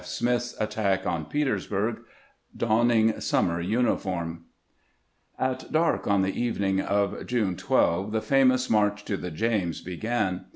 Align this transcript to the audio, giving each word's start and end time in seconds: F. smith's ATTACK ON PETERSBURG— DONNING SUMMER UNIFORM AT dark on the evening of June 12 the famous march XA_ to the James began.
F. 0.01 0.07
smith's 0.07 0.55
ATTACK 0.59 1.05
ON 1.05 1.25
PETERSBURG— 1.25 1.99
DONNING 2.65 3.19
SUMMER 3.21 3.61
UNIFORM 3.61 4.45
AT 5.37 5.71
dark 5.71 6.07
on 6.07 6.23
the 6.23 6.33
evening 6.35 6.79
of 6.81 7.23
June 7.27 7.55
12 7.55 8.11
the 8.11 8.19
famous 8.19 8.67
march 8.67 9.03
XA_ 9.03 9.05
to 9.05 9.17
the 9.17 9.29
James 9.29 9.79
began. 9.81 10.45